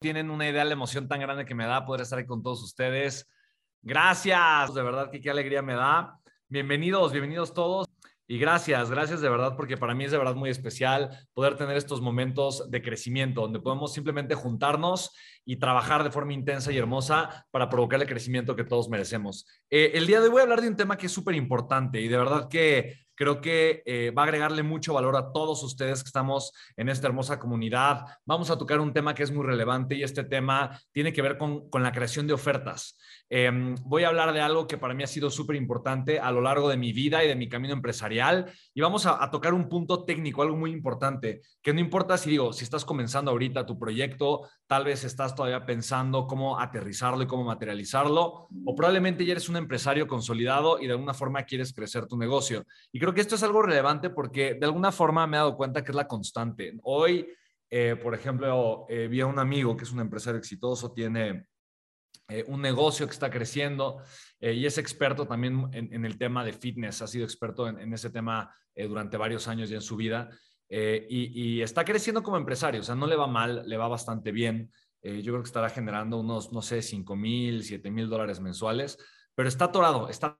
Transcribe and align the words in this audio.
tienen 0.00 0.30
una 0.30 0.48
idea 0.48 0.62
de 0.62 0.68
la 0.70 0.72
emoción 0.72 1.06
tan 1.08 1.20
grande 1.20 1.44
que 1.44 1.54
me 1.54 1.66
da 1.66 1.84
poder 1.84 2.00
estar 2.00 2.24
con 2.24 2.42
todos 2.42 2.62
ustedes. 2.62 3.28
Gracias, 3.82 4.72
de 4.72 4.82
verdad 4.82 5.10
que 5.10 5.20
qué 5.20 5.30
alegría 5.30 5.60
me 5.60 5.74
da. 5.74 6.18
Bienvenidos, 6.48 7.12
bienvenidos 7.12 7.52
todos. 7.52 7.86
Y 8.26 8.38
gracias, 8.38 8.90
gracias 8.90 9.20
de 9.20 9.28
verdad, 9.28 9.56
porque 9.56 9.76
para 9.76 9.94
mí 9.94 10.04
es 10.04 10.12
de 10.12 10.16
verdad 10.16 10.36
muy 10.36 10.48
especial 10.48 11.10
poder 11.34 11.56
tener 11.56 11.76
estos 11.76 12.00
momentos 12.00 12.70
de 12.70 12.80
crecimiento, 12.80 13.42
donde 13.42 13.60
podemos 13.60 13.92
simplemente 13.92 14.34
juntarnos 14.34 15.10
y 15.44 15.56
trabajar 15.56 16.02
de 16.02 16.10
forma 16.10 16.32
intensa 16.32 16.72
y 16.72 16.78
hermosa 16.78 17.46
para 17.50 17.68
provocar 17.68 18.00
el 18.00 18.08
crecimiento 18.08 18.56
que 18.56 18.64
todos 18.64 18.88
merecemos. 18.88 19.46
Eh, 19.68 19.90
el 19.94 20.06
día 20.06 20.20
de 20.20 20.26
hoy 20.26 20.30
voy 20.30 20.40
a 20.40 20.44
hablar 20.44 20.62
de 20.62 20.68
un 20.68 20.76
tema 20.76 20.96
que 20.96 21.06
es 21.06 21.12
súper 21.12 21.34
importante 21.34 22.00
y 22.00 22.08
de 22.08 22.16
verdad 22.16 22.48
que 22.48 23.00
creo 23.20 23.42
que 23.42 23.82
eh, 23.84 24.12
va 24.16 24.22
a 24.22 24.24
agregarle 24.24 24.62
mucho 24.62 24.94
valor 24.94 25.14
a 25.14 25.30
todos 25.30 25.62
ustedes 25.62 26.02
que 26.02 26.06
estamos 26.06 26.54
en 26.74 26.88
esta 26.88 27.06
hermosa 27.06 27.38
comunidad. 27.38 28.06
Vamos 28.24 28.48
a 28.48 28.56
tocar 28.56 28.80
un 28.80 28.94
tema 28.94 29.14
que 29.14 29.22
es 29.22 29.30
muy 29.30 29.44
relevante 29.44 29.94
y 29.94 30.02
este 30.02 30.24
tema 30.24 30.80
tiene 30.90 31.12
que 31.12 31.20
ver 31.20 31.36
con, 31.36 31.68
con 31.68 31.82
la 31.82 31.92
creación 31.92 32.26
de 32.26 32.32
ofertas. 32.32 32.96
Em, 33.32 33.76
voy 33.84 34.02
a 34.02 34.08
hablar 34.08 34.32
de 34.32 34.40
algo 34.40 34.66
que 34.66 34.76
para 34.76 34.92
mí 34.92 35.04
ha 35.04 35.06
sido 35.06 35.30
súper 35.30 35.54
importante 35.54 36.18
a 36.18 36.32
lo 36.32 36.40
largo 36.40 36.68
de 36.68 36.76
mi 36.76 36.92
vida 36.92 37.22
y 37.22 37.28
de 37.28 37.36
mi 37.36 37.48
camino 37.48 37.72
empresarial. 37.72 38.50
Y 38.74 38.80
vamos 38.80 39.06
a, 39.06 39.30
tocar 39.30 39.54
un 39.54 39.68
punto 39.68 40.04
técnico, 40.04 40.42
algo 40.42 40.56
muy 40.56 40.72
importante, 40.72 41.40
que 41.62 41.72
no 41.72 41.78
importa 41.78 42.18
si 42.18 42.30
digo, 42.30 42.52
si 42.52 42.64
estás 42.64 42.84
comenzando 42.84 43.30
ahorita 43.30 43.66
tu 43.66 43.78
proyecto, 43.78 44.48
tal 44.66 44.84
vez 44.84 45.04
estás 45.04 45.36
todavía 45.36 45.64
pensando 45.64 46.26
cómo 46.26 46.58
aterrizarlo 46.58 47.22
y 47.22 47.28
cómo 47.28 47.44
materializarlo, 47.44 48.48
o 48.64 48.74
probablemente 48.74 49.24
ya 49.24 49.32
eres 49.32 49.48
un 49.48 49.56
empresario 49.56 50.08
consolidado 50.08 50.80
y 50.80 50.86
de 50.86 50.92
alguna 50.94 51.14
forma 51.14 51.44
quieres 51.44 51.72
crecer 51.72 52.06
tu 52.06 52.16
negocio. 52.16 52.64
Y 52.90 52.98
creo 52.98 53.09
que 53.14 53.20
esto 53.20 53.34
es 53.34 53.42
algo 53.42 53.62
relevante 53.62 54.10
porque 54.10 54.54
de 54.54 54.66
alguna 54.66 54.92
forma 54.92 55.26
me 55.26 55.36
he 55.36 55.40
dado 55.40 55.56
cuenta 55.56 55.82
que 55.82 55.92
es 55.92 55.96
la 55.96 56.06
constante. 56.06 56.78
Hoy, 56.82 57.28
eh, 57.70 57.96
por 58.02 58.14
ejemplo, 58.14 58.86
eh, 58.88 59.08
vi 59.08 59.20
a 59.20 59.26
un 59.26 59.38
amigo 59.38 59.76
que 59.76 59.84
es 59.84 59.92
un 59.92 60.00
empresario 60.00 60.38
exitoso, 60.38 60.92
tiene 60.92 61.46
eh, 62.28 62.44
un 62.48 62.60
negocio 62.60 63.06
que 63.06 63.12
está 63.12 63.30
creciendo 63.30 64.02
eh, 64.40 64.52
y 64.52 64.66
es 64.66 64.78
experto 64.78 65.26
también 65.26 65.68
en, 65.72 66.04
el 66.04 66.18
tema 66.18 66.44
de 66.44 66.52
fitness, 66.52 67.02
ha 67.02 67.06
sido 67.06 67.24
experto 67.24 67.68
en, 67.68 67.92
ese 67.92 68.10
tema 68.10 68.54
durante 68.74 69.16
varios 69.16 69.46
años 69.46 69.68
ya 69.68 69.76
en 69.76 69.82
su 69.82 69.96
vida 69.96 70.30
y, 70.68 71.60
está 71.60 71.84
creciendo 71.84 72.22
como 72.22 72.36
empresario, 72.36 72.80
o 72.80 72.84
sea, 72.84 72.94
no 72.94 73.06
le 73.06 73.16
va 73.16 73.26
mal, 73.26 73.64
le 73.66 73.76
va 73.76 73.88
bastante 73.88 74.30
bien. 74.32 74.70
yo 75.02 75.32
creo 75.32 75.42
que 75.42 75.48
estará 75.48 75.68
generando 75.68 76.18
unos, 76.18 76.52
no 76.52 76.62
sé, 76.62 76.80
5 76.80 77.16
mil, 77.16 77.64
7 77.64 77.90
mil 77.90 78.08
dólares 78.08 78.40
mensuales 78.40 78.96
pero 79.40 79.48
está 79.48 79.64
atorado, 79.64 80.10
está, 80.10 80.36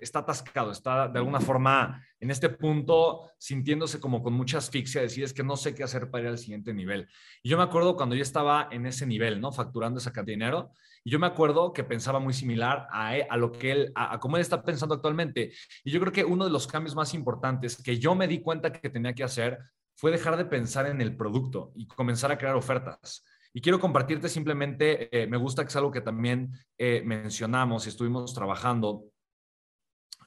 está 0.00 0.18
atascado, 0.18 0.72
está 0.72 1.06
de 1.06 1.20
alguna 1.20 1.38
forma 1.38 2.04
en 2.18 2.32
este 2.32 2.48
punto 2.48 3.30
sintiéndose 3.38 4.00
como 4.00 4.24
con 4.24 4.32
mucha 4.32 4.58
asfixia, 4.58 5.02
decir 5.02 5.22
es 5.22 5.32
que 5.32 5.44
no 5.44 5.56
sé 5.56 5.72
qué 5.72 5.84
hacer 5.84 6.10
para 6.10 6.24
ir 6.24 6.30
al 6.30 6.38
siguiente 6.38 6.74
nivel. 6.74 7.06
Y 7.44 7.48
yo 7.48 7.56
me 7.56 7.62
acuerdo 7.62 7.94
cuando 7.94 8.16
yo 8.16 8.22
estaba 8.22 8.66
en 8.72 8.86
ese 8.86 9.06
nivel, 9.06 9.40
¿no? 9.40 9.52
Facturando 9.52 10.00
esa 10.00 10.10
cantidad 10.10 10.32
de 10.32 10.44
dinero, 10.44 10.72
y 11.04 11.12
yo 11.12 11.20
me 11.20 11.28
acuerdo 11.28 11.72
que 11.72 11.84
pensaba 11.84 12.18
muy 12.18 12.34
similar 12.34 12.88
a, 12.90 13.12
a 13.30 13.36
lo 13.36 13.52
que 13.52 13.70
él, 13.70 13.92
a, 13.94 14.14
a 14.14 14.18
cómo 14.18 14.34
él 14.34 14.40
está 14.40 14.64
pensando 14.64 14.96
actualmente. 14.96 15.52
Y 15.84 15.92
yo 15.92 16.00
creo 16.00 16.12
que 16.12 16.24
uno 16.24 16.44
de 16.44 16.50
los 16.50 16.66
cambios 16.66 16.96
más 16.96 17.14
importantes 17.14 17.80
que 17.80 18.00
yo 18.00 18.16
me 18.16 18.26
di 18.26 18.40
cuenta 18.40 18.72
que 18.72 18.90
tenía 18.90 19.14
que 19.14 19.22
hacer 19.22 19.60
fue 19.94 20.10
dejar 20.10 20.36
de 20.36 20.46
pensar 20.46 20.86
en 20.86 21.00
el 21.00 21.16
producto 21.16 21.70
y 21.76 21.86
comenzar 21.86 22.32
a 22.32 22.38
crear 22.38 22.56
ofertas. 22.56 23.24
Y 23.52 23.60
quiero 23.60 23.80
compartirte 23.80 24.28
simplemente, 24.28 25.08
eh, 25.16 25.26
me 25.26 25.36
gusta 25.36 25.64
que 25.64 25.68
es 25.68 25.76
algo 25.76 25.90
que 25.90 26.00
también 26.00 26.52
eh, 26.78 27.02
mencionamos 27.04 27.86
y 27.86 27.88
estuvimos 27.88 28.32
trabajando. 28.32 29.04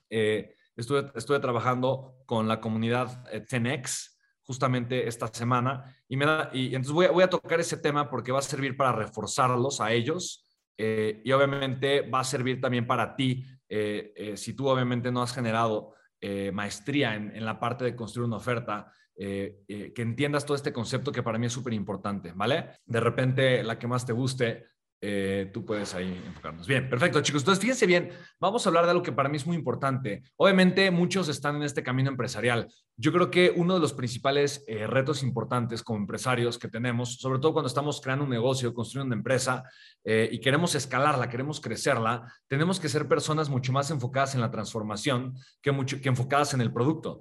Eh, 0.10 0.56
estuve, 0.76 1.12
estuve, 1.16 1.40
trabajando 1.40 2.18
con 2.26 2.48
la 2.48 2.60
comunidad 2.60 3.24
Tenex 3.48 4.20
justamente 4.42 5.08
esta 5.08 5.28
semana 5.28 5.96
y, 6.10 6.18
me 6.18 6.26
entonces 6.26 6.92
voy 6.92 7.08
voy 7.08 7.24
a, 7.24 7.30
tocar 7.30 7.60
ese 7.62 7.78
tema 7.78 8.10
porque 8.10 8.34
va 8.34 8.40
a 8.40 8.44
servir 8.44 8.76
para 8.76 8.92
reforzarlos 8.92 9.80
a 9.80 9.94
ellos 9.94 10.46
y 10.78 11.32
obviamente 11.32 12.02
va 12.02 12.20
a 12.20 12.24
servir 12.26 12.60
también 12.60 12.86
para 12.86 13.16
ti 13.16 13.46
si 14.36 14.54
tú 14.54 14.68
obviamente 14.68 15.12
no 15.12 15.22
has 15.22 15.34
generado 15.34 15.96
maestría 16.54 17.16
en, 17.16 17.36
en 17.36 17.46
la 17.46 17.60
parte 17.60 17.84
de 17.84 17.96
construir 17.96 18.28
una 18.28 18.38
oferta 18.38 18.92
eh, 19.16 19.60
eh, 19.68 19.94
que 19.94 20.02
entiendas 20.02 20.44
todo 20.44 20.56
este 20.56 20.74
concepto 20.74 21.12
que 21.12 21.22
para 21.22 21.38
mí 21.38 21.46
es 21.46 21.54
súper 21.54 21.74
importante, 21.74 22.32
¿vale? 22.34 22.72
De 22.86 23.00
repente, 23.00 23.62
la 23.64 23.78
que 23.78 23.88
más 23.88 24.06
te 24.06 24.14
guste, 24.14 24.66
eh, 25.06 25.52
tú 25.54 25.66
puedes 25.66 25.94
ahí 25.96 26.24
enfocarnos. 26.26 26.66
Bien, 26.66 26.90
perfecto, 26.90 27.20
chicos. 27.22 27.42
Entonces, 27.42 27.62
fíjense 27.62 27.86
bien, 27.86 28.10
vamos 28.40 28.66
a 28.66 28.70
hablar 28.70 28.86
de 28.86 28.92
algo 28.92 29.04
que 29.04 29.12
para 29.12 29.28
mí 29.28 29.36
es 29.36 29.46
muy 29.46 29.58
importante. 29.58 30.24
Obviamente, 30.38 30.90
muchos 30.92 31.28
están 31.28 31.58
en 31.58 31.64
este 31.64 31.84
camino 31.84 32.10
empresarial. 32.10 32.68
Yo 32.96 33.12
creo 33.12 33.30
que 33.30 33.52
uno 33.54 33.74
de 33.74 33.82
los 33.82 33.92
principales 33.92 34.64
retos 34.88 35.22
importantes 35.24 35.84
como 35.84 36.00
empresarios 36.00 36.58
que 36.58 36.70
tenemos, 36.70 37.16
sobre 37.16 37.40
todo 37.40 37.52
cuando 37.52 37.68
estamos 37.68 38.00
creando 38.00 38.24
un 38.24 38.30
negocio, 38.30 38.74
construyendo 38.74 39.08
una 39.08 39.20
empresa 39.20 39.64
y 40.06 40.40
queremos 40.40 40.76
escalarla, 40.76 41.28
queremos 41.28 41.60
crecerla, 41.60 42.32
tenemos 42.48 42.80
que 42.80 42.88
ser 42.88 43.08
personas 43.08 43.50
mucho 43.50 43.74
más 43.74 43.90
enfocadas 43.90 44.36
en 44.36 44.42
la 44.42 44.52
transformación 44.52 45.34
que, 45.62 45.72
mucho, 45.72 46.00
que 46.00 46.10
enfocadas 46.10 46.54
en 46.54 46.62
el 46.62 46.72
producto. 46.72 47.20